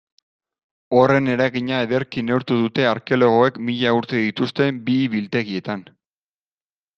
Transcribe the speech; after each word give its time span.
Horren 0.99 1.27
eragina 1.33 1.81
ederki 1.87 2.23
neurtu 2.29 2.57
dute 2.61 2.87
arkeologoek 2.93 3.59
mila 3.69 3.93
urte 3.99 4.23
dituzten 4.23 4.81
bihi-biltegietan. 4.89 5.85